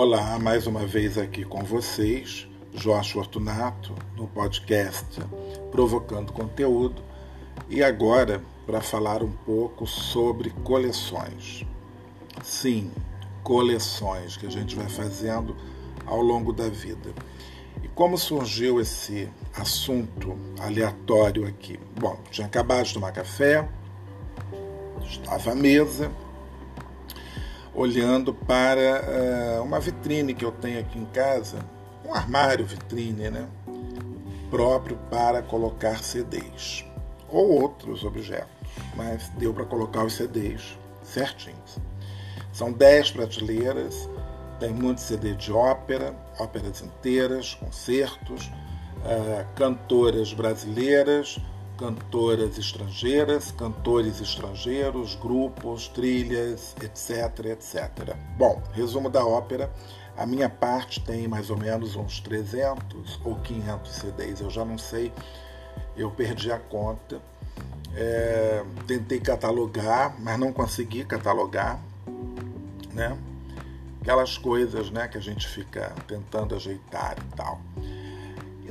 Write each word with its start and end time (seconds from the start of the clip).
Olá, 0.00 0.38
mais 0.38 0.68
uma 0.68 0.86
vez 0.86 1.18
aqui 1.18 1.44
com 1.44 1.64
vocês, 1.64 2.46
Jorge 2.72 3.14
Fortunato, 3.14 3.96
no 4.16 4.28
podcast 4.28 5.20
Provocando 5.72 6.32
Conteúdo, 6.32 7.02
e 7.68 7.82
agora 7.82 8.40
para 8.64 8.80
falar 8.80 9.24
um 9.24 9.32
pouco 9.32 9.88
sobre 9.88 10.50
coleções. 10.62 11.66
Sim, 12.44 12.92
coleções 13.42 14.36
que 14.36 14.46
a 14.46 14.50
gente 14.50 14.76
vai 14.76 14.88
fazendo 14.88 15.56
ao 16.06 16.22
longo 16.22 16.52
da 16.52 16.68
vida. 16.68 17.12
E 17.82 17.88
como 17.88 18.16
surgiu 18.16 18.80
esse 18.80 19.28
assunto 19.52 20.38
aleatório 20.60 21.44
aqui? 21.44 21.76
Bom, 21.98 22.20
tinha 22.30 22.46
acabado 22.46 22.86
de 22.86 22.94
tomar 22.94 23.10
café, 23.10 23.68
estava 25.02 25.50
à 25.50 25.54
mesa 25.56 26.08
olhando 27.78 28.34
para 28.34 29.60
uh, 29.60 29.62
uma 29.62 29.78
vitrine 29.78 30.34
que 30.34 30.44
eu 30.44 30.50
tenho 30.50 30.80
aqui 30.80 30.98
em 30.98 31.04
casa, 31.06 31.58
um 32.04 32.12
armário 32.12 32.66
vitrine, 32.66 33.30
né? 33.30 33.46
Próprio 34.50 34.98
para 35.08 35.42
colocar 35.42 36.02
CDs 36.02 36.84
ou 37.28 37.62
outros 37.62 38.02
objetos, 38.02 38.48
mas 38.96 39.28
deu 39.38 39.54
para 39.54 39.64
colocar 39.64 40.04
os 40.04 40.14
CDs 40.14 40.76
certinhos. 41.04 41.78
São 42.52 42.72
10 42.72 43.12
prateleiras, 43.12 44.08
tem 44.58 44.70
muito 44.70 45.00
CD 45.00 45.34
de 45.34 45.52
ópera, 45.52 46.16
óperas 46.36 46.82
inteiras, 46.82 47.54
concertos, 47.54 48.46
uh, 48.46 49.46
cantoras 49.54 50.32
brasileiras, 50.32 51.38
cantoras 51.78 52.58
estrangeiras, 52.58 53.52
cantores 53.52 54.20
estrangeiros, 54.20 55.14
grupos, 55.14 55.86
trilhas, 55.88 56.74
etc, 56.82 57.46
etc. 57.46 58.16
Bom, 58.36 58.60
resumo 58.72 59.08
da 59.08 59.24
ópera. 59.24 59.72
A 60.16 60.26
minha 60.26 60.48
parte 60.48 61.00
tem 61.00 61.28
mais 61.28 61.48
ou 61.48 61.56
menos 61.56 61.94
uns 61.94 62.18
300 62.18 63.20
ou 63.24 63.36
500 63.36 63.92
CDs, 63.92 64.40
eu 64.40 64.50
já 64.50 64.64
não 64.64 64.76
sei, 64.76 65.12
eu 65.96 66.10
perdi 66.10 66.50
a 66.50 66.58
conta. 66.58 67.22
É, 67.94 68.64
tentei 68.86 69.20
catalogar, 69.20 70.14
mas 70.20 70.38
não 70.38 70.52
consegui 70.52 71.04
catalogar, 71.04 71.80
né? 72.92 73.16
Aquelas 74.00 74.36
coisas, 74.36 74.90
né, 74.90 75.06
que 75.06 75.18
a 75.18 75.20
gente 75.20 75.46
fica 75.46 75.94
tentando 76.06 76.54
ajeitar 76.54 77.16
e 77.18 77.36
tal. 77.36 77.60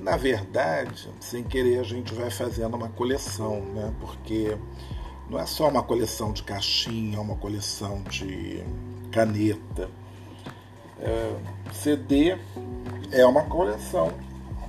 Na 0.07 0.15
verdade, 0.15 1.09
sem 1.19 1.43
querer, 1.43 1.79
a 1.79 1.83
gente 1.83 2.13
vai 2.13 2.29
fazendo 2.29 2.77
uma 2.77 2.87
coleção, 2.87 3.59
né? 3.73 3.93
Porque 3.99 4.57
não 5.29 5.37
é 5.37 5.45
só 5.45 5.67
uma 5.67 5.83
coleção 5.83 6.31
de 6.31 6.43
caixinha, 6.43 7.19
uma 7.19 7.35
coleção 7.35 8.01
de 8.03 8.63
caneta. 9.11 9.89
É, 11.01 11.35
CD 11.73 12.37
é 13.11 13.25
uma 13.25 13.43
coleção, 13.43 14.13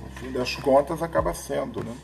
no 0.03 0.09
fim 0.19 0.29
das 0.33 0.57
contas 0.57 1.01
acaba 1.01 1.33
sendo, 1.33 1.85
né? 1.85 1.95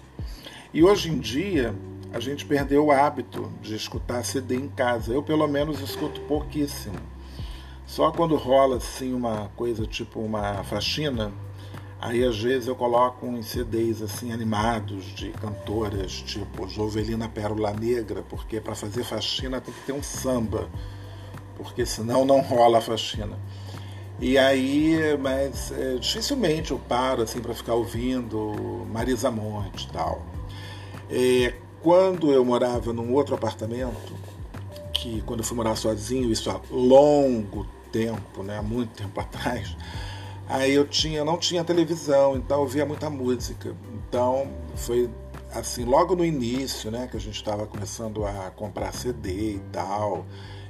E 0.73 0.81
hoje 0.81 1.11
em 1.11 1.19
dia 1.19 1.75
a 2.13 2.21
gente 2.21 2.45
perdeu 2.45 2.85
o 2.85 2.91
hábito 2.93 3.51
de 3.61 3.75
escutar 3.75 4.23
CD 4.23 4.55
em 4.55 4.69
casa. 4.69 5.13
Eu 5.13 5.21
pelo 5.21 5.45
menos 5.45 5.81
escuto 5.81 6.21
pouquíssimo. 6.21 6.95
Só 7.85 8.11
quando 8.13 8.37
rola 8.37 8.77
assim 8.77 9.13
uma 9.13 9.51
coisa 9.57 9.85
tipo 9.85 10.21
uma 10.21 10.63
faxina, 10.63 11.33
Aí 12.05 12.23
às 12.23 12.39
vezes 12.39 12.67
eu 12.67 12.75
coloco 12.75 13.25
uns 13.25 13.47
CDs 13.47 13.99
assim 13.99 14.31
animados 14.31 15.05
de 15.15 15.31
cantoras 15.31 16.11
tipo 16.11 16.67
Jovelina 16.67 17.27
Pérola 17.27 17.73
Negra, 17.73 18.21
porque 18.29 18.61
para 18.61 18.75
fazer 18.75 19.03
faxina 19.03 19.59
tem 19.59 19.73
que 19.73 19.79
ter 19.81 19.91
um 19.91 20.03
samba, 20.03 20.69
porque 21.57 21.83
senão 21.83 22.23
não 22.23 22.41
rola 22.41 22.77
a 22.77 22.81
faxina. 22.81 23.35
E 24.19 24.37
aí, 24.37 25.17
mas 25.19 25.71
é, 25.71 25.95
dificilmente 25.95 26.69
eu 26.69 26.77
paro 26.77 27.23
assim 27.23 27.41
para 27.41 27.55
ficar 27.55 27.73
ouvindo 27.73 28.85
Marisa 28.91 29.31
Monte 29.31 29.85
e 29.85 29.91
tal. 29.91 30.23
É, 31.09 31.55
quando 31.81 32.31
eu 32.31 32.45
morava 32.45 32.93
num 32.93 33.13
outro 33.13 33.33
apartamento, 33.33 34.13
que 34.93 35.23
quando 35.23 35.39
eu 35.39 35.43
fui 35.43 35.57
morar 35.57 35.75
sozinho, 35.75 36.31
isso 36.31 36.51
há 36.51 36.61
longo 36.69 37.65
tempo, 37.91 38.43
né, 38.43 38.61
muito 38.61 38.91
tempo 38.93 39.19
atrás, 39.19 39.75
Aí 40.47 40.73
eu 40.73 40.87
tinha, 40.87 41.25
não 41.25 41.37
tinha 41.37 41.63
televisão, 41.63 42.35
então 42.35 42.61
eu 42.61 42.67
via 42.67 42.85
muita 42.85 43.09
música. 43.09 43.75
Então 44.07 44.47
foi 44.75 45.09
assim, 45.59 45.85
logo 45.85 46.15
no 46.15 46.25
início, 46.25 46.91
né, 46.91 47.07
que 47.07 47.15
a 47.15 47.19
gente 47.19 47.35
estava 47.35 47.65
começando 47.65 48.25
a 48.25 48.51
comprar 48.51 48.93
CD 48.93 49.53
e 49.53 49.61
tal, 49.71 50.25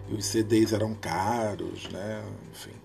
e 0.07 0.13
os 0.13 0.25
CDs 0.25 0.73
eram 0.73 0.93
caros, 0.93 1.89
né, 1.89 2.23
enfim. 2.51 2.75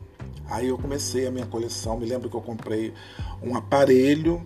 Aí 0.46 0.68
eu 0.68 0.78
comecei 0.78 1.26
a 1.26 1.30
minha 1.30 1.46
coleção, 1.46 1.98
me 1.98 2.06
lembro 2.06 2.30
que 2.30 2.36
eu 2.36 2.40
comprei 2.40 2.94
um 3.42 3.54
aparelho, 3.54 4.42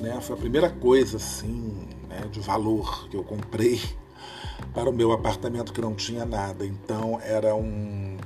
né, 0.00 0.18
foi 0.22 0.36
a 0.36 0.38
primeira 0.38 0.70
coisa 0.70 1.18
assim, 1.18 1.86
né, 2.08 2.26
de 2.32 2.40
valor 2.40 3.08
que 3.08 3.16
eu 3.16 3.22
comprei 3.22 3.80
para 4.72 4.88
o 4.88 4.92
meu 4.92 5.12
apartamento 5.12 5.72
que 5.72 5.80
não 5.80 5.94
tinha 5.94 6.24
nada. 6.24 6.64
Então 6.64 7.20
era 7.22 7.54
um 7.54 8.16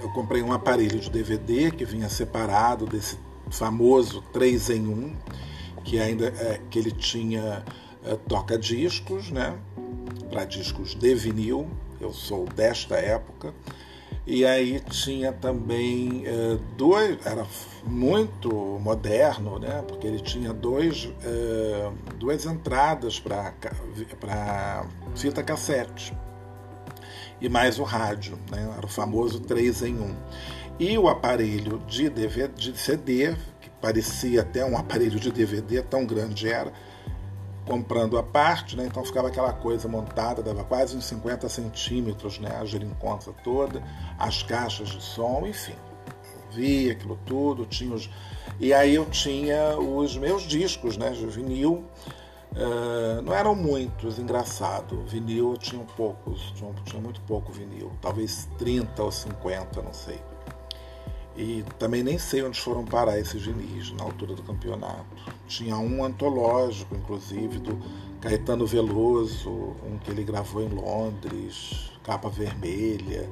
eu 0.00 0.08
comprei 0.10 0.42
um 0.42 0.52
aparelho 0.52 0.98
de 0.98 1.10
DVD 1.10 1.70
que 1.70 1.84
vinha 1.84 2.08
separado 2.08 2.86
desse 2.86 3.18
famoso 3.50 4.22
3 4.32 4.70
em 4.70 4.86
1, 4.86 5.16
que 5.84 5.98
ainda 5.98 6.26
é, 6.26 6.60
que 6.70 6.78
ele 6.78 6.90
tinha 6.90 7.64
é, 8.04 8.16
toca 8.28 8.58
discos, 8.58 9.30
né? 9.30 9.56
Para 10.30 10.44
discos 10.44 10.94
de 10.94 11.14
vinil. 11.14 11.68
Eu 12.00 12.12
sou 12.12 12.44
desta 12.46 12.96
época. 12.96 13.52
E 14.26 14.44
aí 14.44 14.78
tinha 14.80 15.32
também 15.32 16.22
é, 16.26 16.58
dois, 16.76 17.18
era 17.24 17.46
muito 17.84 18.50
moderno, 18.80 19.58
né? 19.58 19.82
Porque 19.88 20.06
ele 20.06 20.20
tinha 20.20 20.52
dois, 20.52 21.08
é, 21.24 21.90
duas 22.18 22.44
entradas 22.44 23.18
para 23.18 24.86
fita 25.14 25.42
cassete 25.42 26.14
e 27.40 27.48
mais 27.48 27.78
o 27.78 27.84
rádio, 27.84 28.38
né? 28.50 28.72
era 28.76 28.84
o 28.84 28.88
famoso 28.88 29.40
3 29.40 29.82
em 29.82 29.94
1. 29.94 30.16
E 30.78 30.98
o 30.98 31.08
aparelho 31.08 31.82
de, 31.86 32.08
DVD, 32.08 32.48
de 32.54 32.78
CD, 32.78 33.34
que 33.60 33.68
parecia 33.80 34.42
até 34.42 34.64
um 34.64 34.76
aparelho 34.76 35.18
de 35.18 35.30
DVD, 35.30 35.82
tão 35.82 36.06
grande 36.06 36.48
era, 36.48 36.72
comprando 37.66 38.16
a 38.16 38.22
parte, 38.22 38.76
né? 38.76 38.86
então 38.86 39.04
ficava 39.04 39.28
aquela 39.28 39.52
coisa 39.52 39.88
montada, 39.88 40.42
dava 40.42 40.64
quase 40.64 40.96
uns 40.96 41.04
50 41.04 41.48
centímetros 41.48 42.38
né? 42.38 42.56
a 42.58 42.64
geringonça 42.64 43.32
toda, 43.44 43.82
as 44.18 44.42
caixas 44.42 44.88
de 44.88 45.02
som, 45.02 45.46
enfim. 45.46 45.74
Via 46.52 46.92
aquilo 46.92 47.18
tudo, 47.26 47.66
tinha 47.66 47.94
os... 47.94 48.08
E 48.58 48.72
aí 48.72 48.94
eu 48.94 49.04
tinha 49.06 49.78
os 49.78 50.16
meus 50.16 50.42
discos 50.42 50.96
né? 50.96 51.10
de 51.10 51.26
vinil, 51.26 51.84
Uh, 52.52 53.22
não 53.22 53.34
eram 53.34 53.54
muitos, 53.54 54.18
engraçado. 54.18 55.02
Vinil 55.06 55.56
tinha 55.58 55.84
poucos, 55.96 56.52
tinha, 56.56 56.72
tinha 56.84 57.00
muito 57.00 57.20
pouco 57.22 57.52
vinil, 57.52 57.92
talvez 58.00 58.48
30 58.58 59.02
ou 59.02 59.12
50, 59.12 59.82
não 59.82 59.92
sei. 59.92 60.20
E 61.36 61.64
também 61.78 62.02
nem 62.02 62.18
sei 62.18 62.42
onde 62.42 62.60
foram 62.60 62.84
parar 62.84 63.16
esses 63.18 63.40
vinis 63.40 63.92
na 63.92 64.02
altura 64.02 64.34
do 64.34 64.42
campeonato. 64.42 65.06
Tinha 65.46 65.76
um 65.76 66.02
antológico, 66.02 66.96
inclusive, 66.96 67.60
do 67.60 67.78
Caetano 68.20 68.66
Veloso, 68.66 69.48
um 69.86 69.98
que 69.98 70.10
ele 70.10 70.24
gravou 70.24 70.62
em 70.62 70.68
Londres, 70.68 71.92
capa 72.02 72.28
vermelha. 72.28 73.30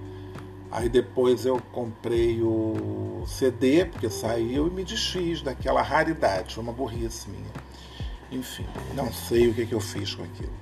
Aí 0.71 0.88
depois 0.88 1.44
eu 1.44 1.60
comprei 1.72 2.41
o 2.43 3.25
CD, 3.27 3.87
porque 3.87 4.09
saiu, 4.09 4.69
e 4.69 4.71
me 4.71 4.84
desfiz 4.84 5.43
daquela 5.43 5.83
raridade, 5.83 6.54
foi 6.54 6.62
uma 6.62 6.72
burrice 6.72 7.28
minha 7.28 7.50
enfim, 8.31 8.67
não 8.95 9.13
sei 9.13 9.49
o 9.49 9.55
que, 9.55 9.67
que 9.67 9.75
eu 9.75 9.81
fiz 9.81 10.15
com 10.15 10.23
aquilo. 10.23 10.53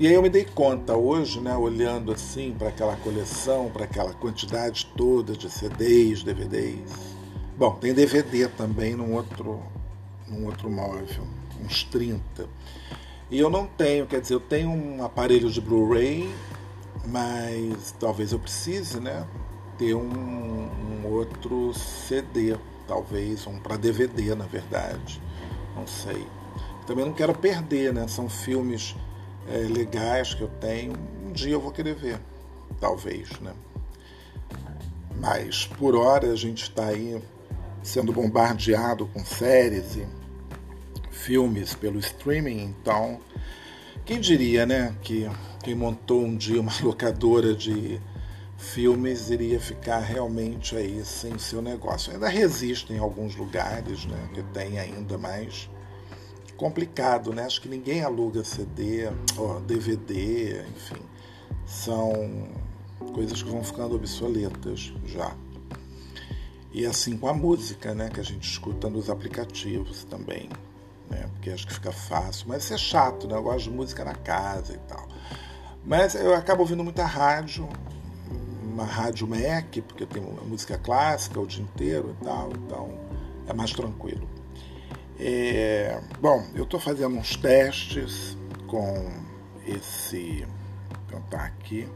E 0.00 0.06
aí 0.06 0.14
eu 0.14 0.22
me 0.22 0.30
dei 0.30 0.44
conta 0.44 0.96
hoje, 0.96 1.40
né, 1.40 1.54
olhando 1.56 2.12
assim 2.12 2.54
para 2.58 2.68
aquela 2.68 2.96
coleção, 2.96 3.70
para 3.70 3.84
aquela 3.84 4.12
quantidade 4.14 4.90
toda 4.96 5.34
de 5.34 5.48
CDs, 5.50 6.22
DVDs. 6.22 7.14
Bom, 7.56 7.74
tem 7.76 7.92
DVD 7.92 8.48
também 8.48 8.96
num 8.96 9.14
outro, 9.14 9.62
num 10.26 10.46
outro 10.46 10.70
móvel, 10.70 11.24
uns 11.62 11.84
30. 11.84 12.48
E 13.30 13.38
eu 13.38 13.48
não 13.48 13.66
tenho, 13.66 14.06
quer 14.06 14.20
dizer, 14.20 14.34
eu 14.34 14.40
tenho 14.40 14.70
um 14.70 15.04
aparelho 15.04 15.50
de 15.50 15.60
Blu-ray, 15.60 16.28
mas 17.06 17.94
talvez 18.00 18.32
eu 18.32 18.38
precise, 18.38 18.98
né, 18.98 19.26
ter 19.78 19.94
um, 19.94 20.00
um 20.02 21.06
outro 21.06 21.72
CD, 21.74 22.56
talvez 22.88 23.46
um 23.46 23.58
para 23.58 23.76
DVD, 23.76 24.34
na 24.34 24.46
verdade 24.46 25.20
não 25.74 25.86
sei. 25.86 26.26
Também 26.86 27.04
não 27.04 27.12
quero 27.12 27.34
perder, 27.34 27.92
né? 27.92 28.06
São 28.08 28.28
filmes 28.28 28.94
é, 29.48 29.58
legais 29.58 30.34
que 30.34 30.42
eu 30.42 30.48
tenho. 30.60 30.92
Um 31.24 31.32
dia 31.32 31.52
eu 31.52 31.60
vou 31.60 31.70
querer 31.70 31.94
ver, 31.94 32.20
talvez, 32.80 33.30
né? 33.40 33.52
Mas 35.20 35.66
por 35.66 35.94
hora 35.94 36.32
a 36.32 36.36
gente 36.36 36.64
está 36.64 36.86
aí 36.86 37.22
sendo 37.82 38.12
bombardeado 38.12 39.06
com 39.06 39.24
séries 39.24 39.96
e 39.96 40.06
filmes 41.10 41.74
pelo 41.74 41.98
streaming, 41.98 42.62
então 42.62 43.20
quem 44.04 44.18
diria, 44.18 44.66
né, 44.66 44.94
que 45.02 45.30
quem 45.62 45.74
montou 45.74 46.24
um 46.24 46.36
dia 46.36 46.60
uma 46.60 46.72
locadora 46.82 47.54
de 47.54 48.00
filmes 48.56 49.30
iria 49.30 49.60
ficar 49.60 49.98
realmente 49.98 50.76
aí 50.76 51.04
sem 51.04 51.38
seu 51.38 51.60
negócio. 51.60 52.12
Ainda 52.12 52.28
resiste 52.28 52.92
em 52.92 52.98
alguns 52.98 53.34
lugares, 53.36 54.06
né, 54.06 54.28
que 54.32 54.42
tem 54.44 54.78
ainda 54.78 55.18
mais 55.18 55.68
complicado, 56.56 57.32
né? 57.32 57.44
Acho 57.44 57.60
que 57.60 57.68
ninguém 57.68 58.02
aluga 58.02 58.44
CD, 58.44 59.10
ó, 59.36 59.58
DVD, 59.60 60.64
enfim, 60.68 61.02
são 61.66 62.48
coisas 63.12 63.42
que 63.42 63.50
vão 63.50 63.64
ficando 63.64 63.96
obsoletas 63.96 64.92
já. 65.04 65.34
E 66.72 66.86
assim 66.86 67.16
com 67.16 67.28
a 67.28 67.34
música, 67.34 67.94
né, 67.94 68.08
que 68.08 68.20
a 68.20 68.22
gente 68.22 68.48
escuta 68.48 68.88
nos 68.88 69.10
aplicativos 69.10 70.04
também, 70.04 70.48
né? 71.10 71.28
Porque 71.32 71.50
acho 71.50 71.66
que 71.66 71.74
fica 71.74 71.92
fácil, 71.92 72.46
mas 72.48 72.64
isso 72.64 72.74
é 72.74 72.78
chato, 72.78 73.26
né? 73.26 73.34
Eu 73.34 73.42
gosto 73.42 73.64
de 73.64 73.70
música 73.70 74.04
na 74.04 74.14
casa 74.14 74.72
e 74.72 74.78
tal. 74.88 75.06
Mas 75.84 76.14
eu 76.14 76.32
acabo 76.34 76.62
ouvindo 76.62 76.84
muita 76.84 77.04
rádio, 77.04 77.68
uma 78.72 78.84
rádio 78.84 79.28
Mac, 79.28 79.76
porque 79.86 80.06
tem 80.06 80.22
música 80.22 80.78
clássica 80.78 81.38
o 81.38 81.46
dia 81.46 81.62
inteiro 81.62 82.16
e 82.20 82.24
tal, 82.24 82.50
então 82.52 82.98
é 83.46 83.52
mais 83.52 83.72
tranquilo. 83.72 84.28
É, 85.18 86.00
bom, 86.20 86.44
eu 86.54 86.64
estou 86.64 86.80
fazendo 86.80 87.16
uns 87.16 87.36
testes 87.36 88.36
com 88.66 89.10
esse. 89.66 90.46
Tá 91.30 91.44
aqui, 91.44 91.86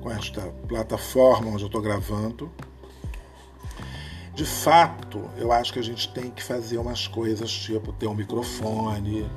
com 0.00 0.10
esta 0.10 0.40
plataforma 0.66 1.50
onde 1.50 1.62
eu 1.62 1.66
estou 1.66 1.82
gravando. 1.82 2.50
De 4.34 4.44
fato, 4.46 5.30
eu 5.36 5.52
acho 5.52 5.72
que 5.72 5.78
a 5.78 5.82
gente 5.82 6.10
tem 6.14 6.30
que 6.30 6.42
fazer 6.42 6.78
umas 6.78 7.06
coisas 7.06 7.50
tipo 7.50 7.92
ter 7.92 8.06
um 8.06 8.14
microfone, 8.14 9.30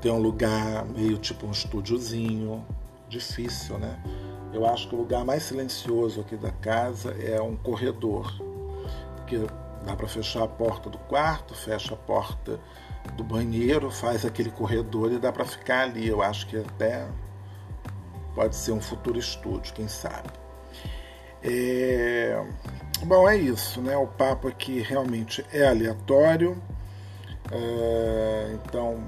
ter 0.00 0.10
um 0.10 0.18
lugar 0.18 0.86
meio 0.86 1.18
tipo 1.18 1.46
um 1.46 1.50
estúdiozinho. 1.50 2.64
Difícil, 3.08 3.78
né? 3.78 4.00
Eu 4.52 4.64
acho 4.66 4.88
que 4.88 4.94
o 4.94 4.98
lugar 4.98 5.24
mais 5.24 5.42
silencioso 5.42 6.20
aqui 6.20 6.36
da 6.36 6.50
casa 6.50 7.10
é 7.20 7.40
um 7.40 7.56
corredor, 7.56 8.32
porque 9.16 9.38
dá 9.84 9.94
para 9.94 10.08
fechar 10.08 10.44
a 10.44 10.48
porta 10.48 10.88
do 10.88 10.98
quarto, 10.98 11.54
fecha 11.54 11.94
a 11.94 11.96
porta 11.96 12.58
do 13.14 13.22
banheiro, 13.22 13.90
faz 13.90 14.24
aquele 14.24 14.50
corredor 14.50 15.12
e 15.12 15.18
dá 15.18 15.32
para 15.32 15.44
ficar 15.44 15.82
ali. 15.82 16.08
Eu 16.08 16.22
acho 16.22 16.46
que 16.46 16.56
até 16.56 17.06
pode 18.34 18.56
ser 18.56 18.72
um 18.72 18.80
futuro 18.80 19.18
estúdio, 19.18 19.74
quem 19.74 19.88
sabe. 19.88 20.28
É... 21.42 22.44
Bom, 23.04 23.28
é 23.28 23.36
isso, 23.36 23.80
né? 23.80 23.96
O 23.96 24.06
papo 24.06 24.48
aqui 24.48 24.80
realmente 24.80 25.44
é 25.52 25.66
aleatório, 25.66 26.60
é... 27.52 28.52
então 28.54 29.04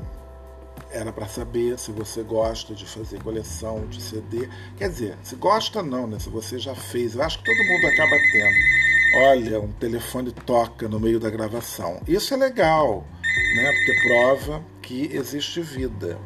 era 0.91 1.13
para 1.13 1.27
saber 1.27 1.79
se 1.79 1.93
você 1.93 2.23
gosta 2.23 2.75
de 2.75 2.85
fazer 2.87 3.23
coleção 3.23 3.87
de 3.87 4.01
CD. 4.01 4.49
Quer 4.77 4.89
dizer, 4.89 5.19
se 5.23 5.37
gosta 5.37 5.83
não, 5.83 6.07
né? 6.07 6.19
Se 6.19 6.29
você 6.29 6.59
já 6.59 6.75
fez, 6.75 7.15
eu 7.15 7.23
acho 7.23 7.39
que 7.39 7.45
todo 7.45 7.67
mundo 7.67 7.87
acaba 7.87 8.17
tendo. 8.33 9.25
Olha, 9.27 9.61
um 9.61 9.73
telefone 9.73 10.33
toca 10.33 10.89
no 10.89 11.01
meio 11.01 11.19
da 11.19 11.31
gravação. 11.31 12.01
Isso 12.07 12.35
é 12.35 12.37
legal, 12.37 13.05
né? 13.57 13.73
Porque 13.73 14.09
prova 14.09 14.65
que 14.83 15.11
existe 15.13 15.61
vida. 15.61 16.19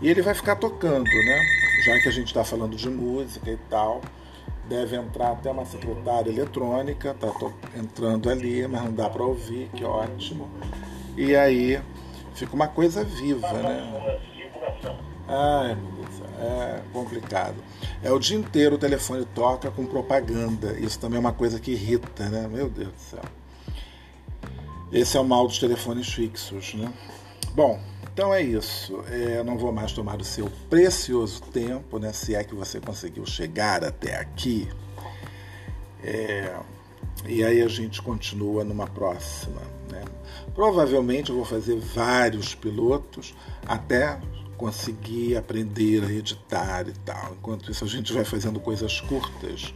E 0.00 0.08
ele 0.08 0.22
vai 0.22 0.34
ficar 0.34 0.56
tocando, 0.56 1.04
né? 1.04 1.40
Já 1.84 1.98
que 2.00 2.08
a 2.08 2.12
gente 2.12 2.28
está 2.28 2.44
falando 2.44 2.76
de 2.76 2.88
música 2.88 3.50
e 3.50 3.56
tal, 3.70 4.00
deve 4.68 4.96
entrar 4.96 5.32
até 5.32 5.50
uma 5.50 5.64
secretária 5.64 6.30
eletrônica, 6.30 7.14
tá 7.14 7.28
entrando 7.76 8.30
ali, 8.30 8.66
mas 8.66 8.82
não 8.82 8.92
dá 8.92 9.08
para 9.08 9.22
ouvir, 9.22 9.68
que 9.74 9.84
ótimo. 9.84 10.48
E 11.16 11.36
aí 11.36 11.80
fica 12.34 12.54
uma 12.54 12.68
coisa 12.68 13.04
viva, 13.04 13.52
né? 13.52 14.20
Ai, 15.26 15.74
meu 15.74 15.92
Deus, 15.92 16.22
é 16.38 16.82
complicado. 16.92 17.56
É 18.02 18.12
o 18.12 18.18
dia 18.18 18.36
inteiro 18.36 18.74
o 18.74 18.78
telefone 18.78 19.24
toca 19.34 19.70
com 19.70 19.86
propaganda. 19.86 20.78
Isso 20.78 20.98
também 20.98 21.16
é 21.16 21.20
uma 21.20 21.32
coisa 21.32 21.58
que 21.58 21.72
irrita, 21.72 22.28
né? 22.28 22.46
Meu 22.46 22.68
Deus 22.68 22.92
do 22.92 23.00
céu. 23.00 23.22
Esse 24.92 25.16
é 25.16 25.20
o 25.20 25.24
mal 25.24 25.46
dos 25.46 25.58
telefones 25.58 26.12
fixos, 26.12 26.74
né? 26.74 26.92
Bom, 27.54 27.80
então 28.12 28.32
é 28.32 28.42
isso. 28.42 29.02
É, 29.10 29.42
não 29.42 29.56
vou 29.56 29.72
mais 29.72 29.92
tomar 29.92 30.20
o 30.20 30.24
seu 30.24 30.50
precioso 30.68 31.42
tempo, 31.42 31.98
né? 31.98 32.12
Se 32.12 32.34
é 32.34 32.44
que 32.44 32.54
você 32.54 32.80
conseguiu 32.80 33.24
chegar 33.26 33.82
até 33.82 34.16
aqui. 34.16 34.68
É, 36.02 36.54
e 37.26 37.42
aí 37.42 37.62
a 37.62 37.68
gente 37.68 38.02
continua 38.02 38.64
numa 38.64 38.86
próxima. 38.86 39.60
Né? 39.90 40.04
Provavelmente 40.54 41.30
eu 41.30 41.36
vou 41.36 41.44
fazer 41.44 41.76
vários 41.76 42.54
pilotos 42.54 43.34
até 43.66 44.20
conseguir 44.56 45.36
aprender 45.36 46.04
a 46.04 46.12
editar 46.12 46.88
e 46.88 46.92
tal. 47.04 47.34
Enquanto 47.34 47.70
isso 47.70 47.84
a 47.84 47.88
gente 47.88 48.12
vai 48.12 48.24
fazendo 48.24 48.60
coisas 48.60 49.00
curtas, 49.00 49.74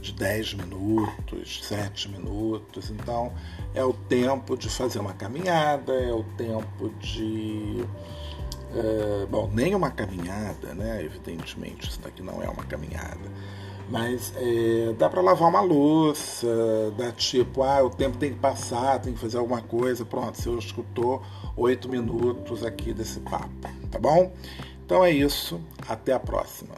de 0.00 0.12
10 0.12 0.54
minutos, 0.54 1.60
7 1.64 2.08
minutos. 2.08 2.90
Então 2.90 3.32
é 3.74 3.84
o 3.84 3.92
tempo 3.92 4.56
de 4.56 4.68
fazer 4.68 4.98
uma 4.98 5.12
caminhada, 5.12 5.92
é 5.92 6.12
o 6.12 6.24
tempo 6.36 6.90
de. 6.98 7.84
É, 8.72 9.26
bom, 9.26 9.50
nem 9.52 9.74
uma 9.74 9.90
caminhada, 9.90 10.74
né? 10.74 11.04
Evidentemente, 11.04 11.88
isso 11.88 12.00
daqui 12.00 12.22
não 12.22 12.42
é 12.42 12.48
uma 12.48 12.64
caminhada 12.64 13.30
mas 13.90 14.32
é, 14.36 14.94
dá 14.96 15.08
para 15.08 15.20
lavar 15.20 15.48
uma 15.48 15.60
louça, 15.60 16.46
dá 16.96 17.10
tipo, 17.10 17.62
ah, 17.62 17.82
o 17.82 17.90
tempo 17.90 18.16
tem 18.16 18.32
que 18.32 18.38
passar, 18.38 19.00
tem 19.00 19.12
que 19.12 19.18
fazer 19.18 19.38
alguma 19.38 19.60
coisa. 19.60 20.04
Pronto, 20.04 20.40
você 20.40 20.50
escutou 20.50 21.20
oito 21.56 21.88
minutos 21.88 22.64
aqui 22.64 22.94
desse 22.94 23.18
papo, 23.20 23.50
tá 23.90 23.98
bom? 23.98 24.32
Então 24.86 25.04
é 25.04 25.10
isso, 25.10 25.60
até 25.88 26.12
a 26.12 26.20
próxima. 26.20 26.74